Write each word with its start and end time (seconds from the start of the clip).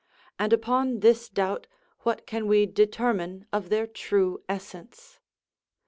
And 0.39 0.51
upon 0.51 1.01
this 1.01 1.29
doubt 1.29 1.67
what 1.99 2.25
can 2.25 2.47
we 2.47 2.65
determine 2.65 3.45
of 3.53 3.69
their 3.69 3.85
true 3.85 4.41
essence? 4.49 5.19